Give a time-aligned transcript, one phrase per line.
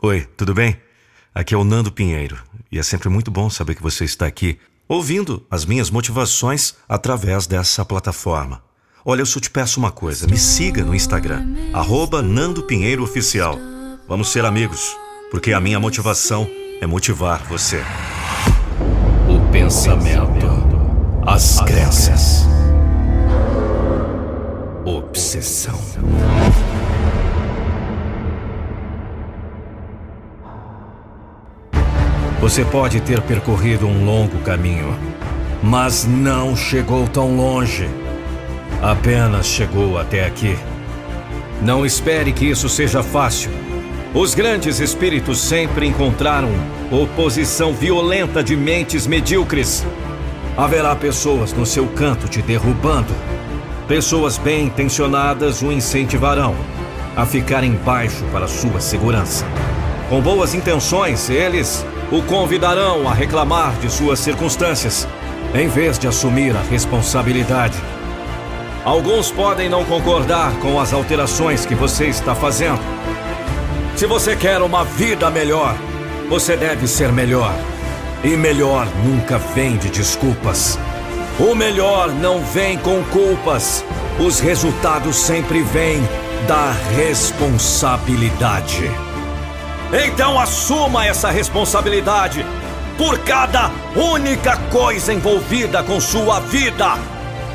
[0.00, 0.76] Oi, tudo bem?
[1.34, 2.38] Aqui é o Nando Pinheiro
[2.70, 7.48] e é sempre muito bom saber que você está aqui ouvindo as minhas motivações através
[7.48, 8.62] dessa plataforma.
[9.04, 13.58] Olha, eu só te peço uma coisa: me siga no Instagram, arroba Nando Pinheiro Oficial.
[14.06, 14.96] Vamos ser amigos,
[15.32, 16.48] porque a minha motivação
[16.80, 17.82] é motivar você.
[19.28, 20.46] O pensamento,
[21.26, 22.46] as crenças,
[24.84, 25.76] obsessão.
[32.48, 34.96] Você pode ter percorrido um longo caminho,
[35.62, 37.86] mas não chegou tão longe.
[38.80, 40.56] Apenas chegou até aqui.
[41.60, 43.50] Não espere que isso seja fácil.
[44.14, 46.48] Os grandes espíritos sempre encontraram
[46.90, 49.84] oposição violenta de mentes medíocres.
[50.56, 53.14] Haverá pessoas no seu canto te derrubando.
[53.86, 56.56] Pessoas bem intencionadas o incentivarão
[57.14, 59.44] a ficar embaixo para sua segurança.
[60.08, 65.06] Com boas intenções, eles o convidarão a reclamar de suas circunstâncias,
[65.54, 67.76] em vez de assumir a responsabilidade.
[68.86, 72.80] Alguns podem não concordar com as alterações que você está fazendo.
[73.96, 75.76] Se você quer uma vida melhor,
[76.30, 77.52] você deve ser melhor.
[78.24, 80.78] E melhor nunca vem de desculpas.
[81.38, 83.84] O melhor não vem com culpas.
[84.18, 86.00] Os resultados sempre vêm
[86.46, 88.90] da responsabilidade.
[89.92, 92.44] Então assuma essa responsabilidade
[92.96, 96.94] por cada única coisa envolvida com sua vida.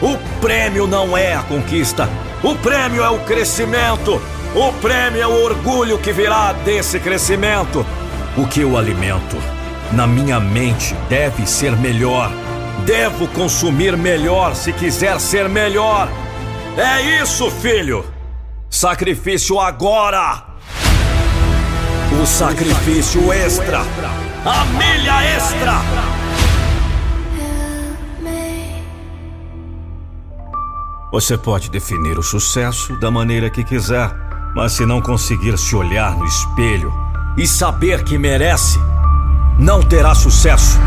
[0.00, 2.08] O prêmio não é a conquista,
[2.42, 4.20] o prêmio é o crescimento.
[4.54, 7.86] O prêmio é o orgulho que virá desse crescimento.
[8.36, 9.36] O que eu alimento
[9.92, 12.30] na minha mente deve ser melhor.
[12.84, 16.08] Devo consumir melhor se quiser ser melhor.
[16.76, 18.04] É isso, filho!
[18.68, 20.51] Sacrifício agora!
[22.22, 23.80] O sacrifício extra!
[23.80, 25.72] A milha extra!
[31.10, 34.08] Você pode definir o sucesso da maneira que quiser,
[34.54, 36.92] mas se não conseguir se olhar no espelho
[37.36, 38.78] e saber que merece,
[39.58, 40.78] não terá sucesso.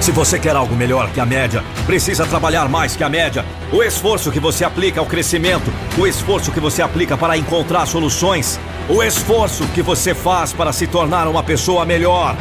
[0.00, 3.44] Se você quer algo melhor que a média, precisa trabalhar mais que a média.
[3.70, 8.58] O esforço que você aplica ao crescimento, o esforço que você aplica para encontrar soluções,
[8.88, 12.34] o esforço que você faz para se tornar uma pessoa melhor,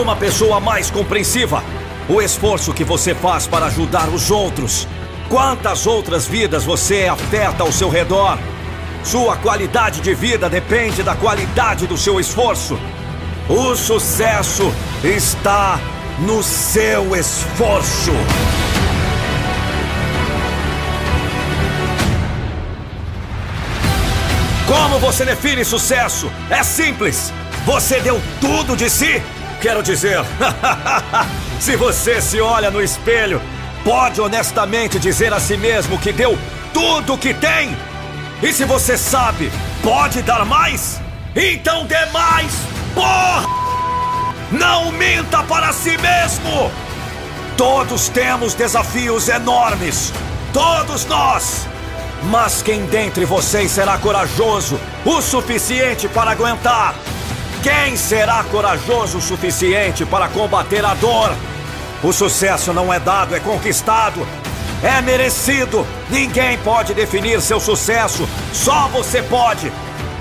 [0.00, 1.62] uma pessoa mais compreensiva,
[2.08, 4.88] o esforço que você faz para ajudar os outros.
[5.28, 8.36] Quantas outras vidas você afeta ao seu redor?
[9.04, 12.76] Sua qualidade de vida depende da qualidade do seu esforço.
[13.48, 14.72] O sucesso
[15.04, 15.78] está
[16.20, 18.12] no seu esforço.
[24.66, 26.30] Como você define sucesso?
[26.50, 27.32] É simples.
[27.64, 29.22] Você deu tudo de si?
[29.60, 30.18] Quero dizer,
[31.58, 33.40] se você se olha no espelho,
[33.84, 36.38] pode honestamente dizer a si mesmo que deu
[36.72, 37.76] tudo o que tem?
[38.42, 39.50] E se você sabe,
[39.82, 41.00] pode dar mais?
[41.34, 42.52] Então dê mais!
[42.94, 43.67] Porra!
[44.50, 46.72] Não minta para si mesmo!
[47.56, 50.12] Todos temos desafios enormes.
[50.52, 51.66] Todos nós!
[52.24, 56.94] Mas quem dentre vocês será corajoso o suficiente para aguentar?
[57.62, 61.30] Quem será corajoso o suficiente para combater a dor?
[62.02, 64.26] O sucesso não é dado, é conquistado.
[64.82, 65.86] É merecido.
[66.08, 68.26] Ninguém pode definir seu sucesso.
[68.52, 69.70] Só você pode.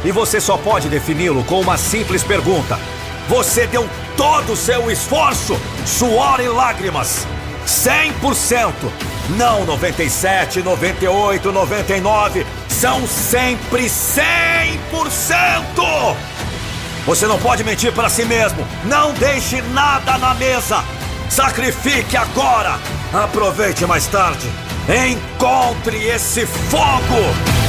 [0.03, 2.77] E você só pode defini-lo com uma simples pergunta:
[3.29, 7.25] Você deu todo o seu esforço, suor e lágrimas.
[7.65, 8.73] 100%.
[9.37, 12.45] Não 97, 98, 99.
[12.67, 16.15] São sempre 100%.
[17.05, 18.67] Você não pode mentir para si mesmo.
[18.83, 20.83] Não deixe nada na mesa.
[21.29, 22.79] Sacrifique agora.
[23.13, 24.49] Aproveite mais tarde.
[24.89, 27.66] Encontre esse fogo.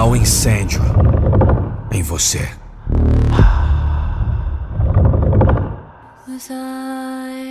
[0.00, 0.80] Há um incêndio
[1.92, 2.48] em você.
[6.26, 7.50] Was I?